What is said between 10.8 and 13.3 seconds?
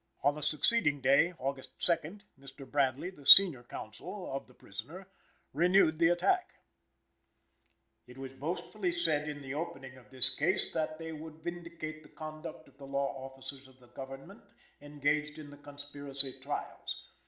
they would vindicate the conduct of the law